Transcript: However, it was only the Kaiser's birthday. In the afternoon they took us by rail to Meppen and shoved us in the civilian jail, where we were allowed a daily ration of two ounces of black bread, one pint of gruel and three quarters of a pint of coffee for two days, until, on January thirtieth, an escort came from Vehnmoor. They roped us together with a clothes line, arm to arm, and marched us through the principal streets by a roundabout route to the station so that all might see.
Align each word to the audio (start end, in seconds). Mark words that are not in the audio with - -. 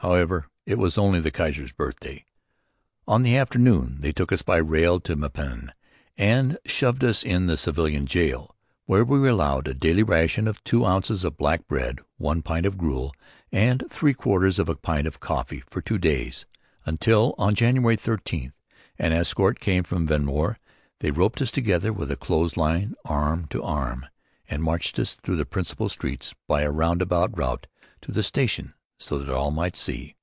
However, 0.00 0.46
it 0.66 0.78
was 0.78 0.96
only 0.98 1.18
the 1.20 1.32
Kaiser's 1.32 1.72
birthday. 1.72 2.26
In 3.08 3.22
the 3.22 3.36
afternoon 3.36 3.96
they 4.00 4.12
took 4.12 4.30
us 4.30 4.42
by 4.42 4.58
rail 4.58 5.00
to 5.00 5.16
Meppen 5.16 5.72
and 6.16 6.58
shoved 6.66 7.02
us 7.02 7.24
in 7.24 7.46
the 7.46 7.56
civilian 7.56 8.06
jail, 8.06 8.54
where 8.84 9.04
we 9.04 9.18
were 9.18 9.28
allowed 9.30 9.66
a 9.66 9.74
daily 9.74 10.02
ration 10.04 10.46
of 10.46 10.62
two 10.62 10.84
ounces 10.84 11.24
of 11.24 11.38
black 11.38 11.66
bread, 11.66 12.00
one 12.18 12.40
pint 12.42 12.66
of 12.66 12.76
gruel 12.78 13.14
and 13.50 13.84
three 13.90 14.12
quarters 14.14 14.58
of 14.60 14.68
a 14.68 14.76
pint 14.76 15.08
of 15.08 15.18
coffee 15.18 15.64
for 15.68 15.80
two 15.80 15.98
days, 15.98 16.44
until, 16.84 17.34
on 17.38 17.54
January 17.56 17.96
thirtieth, 17.96 18.52
an 18.98 19.12
escort 19.12 19.58
came 19.60 19.82
from 19.82 20.06
Vehnmoor. 20.06 20.58
They 21.00 21.10
roped 21.10 21.40
us 21.42 21.50
together 21.50 21.92
with 21.92 22.10
a 22.12 22.16
clothes 22.16 22.56
line, 22.58 22.94
arm 23.06 23.46
to 23.48 23.62
arm, 23.62 24.06
and 24.48 24.62
marched 24.62 24.98
us 25.00 25.14
through 25.16 25.36
the 25.36 25.46
principal 25.46 25.88
streets 25.88 26.32
by 26.46 26.62
a 26.62 26.70
roundabout 26.70 27.36
route 27.36 27.66
to 28.02 28.12
the 28.12 28.22
station 28.22 28.74
so 28.98 29.18
that 29.18 29.28
all 29.28 29.50
might 29.50 29.76
see. 29.76 30.14